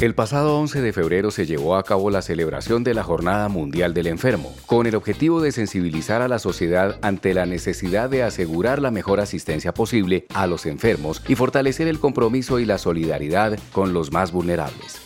[0.00, 3.94] El pasado 11 de febrero se llevó a cabo la celebración de la Jornada Mundial
[3.94, 8.82] del Enfermo, con el objetivo de sensibilizar a la sociedad ante la necesidad de asegurar
[8.82, 13.92] la mejor asistencia posible a los enfermos y fortalecer el compromiso y la solidaridad con
[13.92, 15.00] los más vulnerables.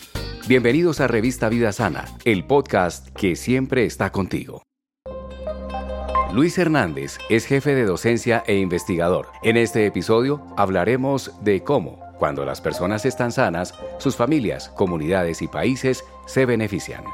[0.48, 4.62] Bienvenidos a Revista Vida Sana, el podcast que siempre está contigo.
[6.32, 9.28] Luis Hernández es jefe de docencia e investigador.
[9.42, 15.48] En este episodio hablaremos de cómo cuando las personas están sanas, sus familias, comunidades y
[15.48, 17.04] países se benefician.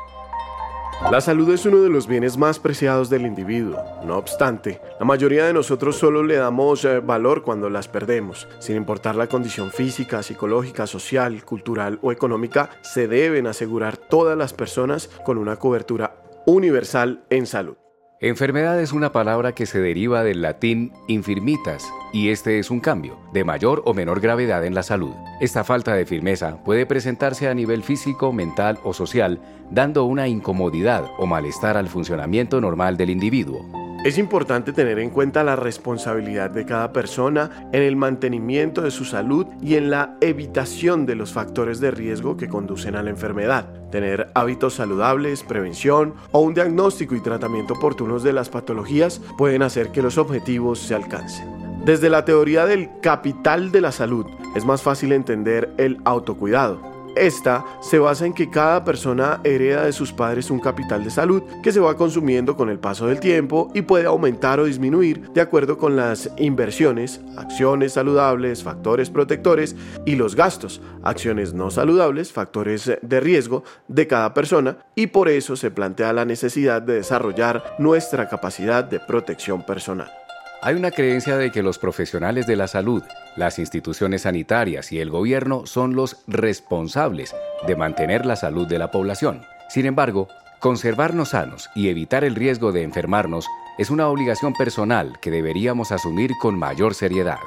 [1.11, 3.79] La salud es uno de los bienes más preciados del individuo.
[4.05, 8.49] No obstante, la mayoría de nosotros solo le damos eh, valor cuando las perdemos.
[8.59, 14.55] Sin importar la condición física, psicológica, social, cultural o económica, se deben asegurar todas las
[14.55, 16.17] personas con una cobertura
[16.47, 17.77] universal en salud.
[18.25, 23.19] Enfermedad es una palabra que se deriva del latín infirmitas, y este es un cambio,
[23.35, 25.13] de mayor o menor gravedad en la salud.
[25.43, 31.05] Esta falta de firmeza puede presentarse a nivel físico, mental o social, dando una incomodidad
[31.19, 33.84] o malestar al funcionamiento normal del individuo.
[34.05, 39.07] Es importante tener en cuenta la responsabilidad de cada persona en el mantenimiento de su
[39.07, 43.67] salud y en la evitación de los factores de riesgo que conducen a la enfermedad.
[43.91, 49.89] Tener hábitos saludables, prevención o un diagnóstico y tratamiento oportunos de las patologías pueden hacer
[49.89, 51.49] que los objetivos se alcancen.
[51.87, 57.65] Desde la teoría del capital de la salud es más fácil entender el autocuidado esta
[57.81, 61.73] se basa en que cada persona hereda de sus padres un capital de salud que
[61.73, 65.79] se va consumiendo con el paso del tiempo y puede aumentar o disminuir de acuerdo
[65.79, 73.21] con las inversiones, acciones saludables, factores protectores y los gastos, acciones no saludables, factores de
[73.21, 78.85] riesgo de cada persona y por eso se plantea la necesidad de desarrollar nuestra capacidad
[78.85, 80.24] de protección personal.
[80.67, 83.03] Hay una creencia de que los profesionales de la salud,
[83.37, 87.37] las instituciones sanitarias y el gobierno son los responsables
[87.67, 89.43] de mantener la salud de la población.
[89.69, 90.27] Sin embargo,
[90.61, 96.31] conservarnos sanos y evitar el riesgo de enfermarnos es una obligación personal que deberíamos asumir
[96.41, 97.41] con mayor seriedad.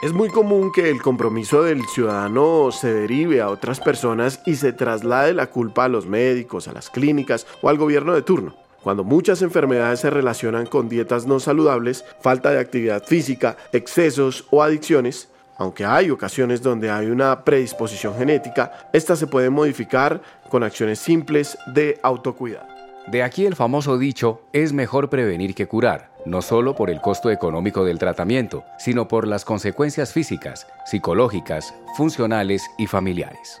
[0.00, 4.72] Es muy común que el compromiso del ciudadano se derive a otras personas y se
[4.72, 8.69] traslade la culpa a los médicos, a las clínicas o al gobierno de turno.
[8.82, 14.62] Cuando muchas enfermedades se relacionan con dietas no saludables, falta de actividad física, excesos o
[14.62, 20.98] adicciones, aunque hay ocasiones donde hay una predisposición genética, esta se puede modificar con acciones
[20.98, 22.66] simples de autocuidado.
[23.06, 27.30] De aquí el famoso dicho, es mejor prevenir que curar, no solo por el costo
[27.30, 33.60] económico del tratamiento, sino por las consecuencias físicas, psicológicas, funcionales y familiares.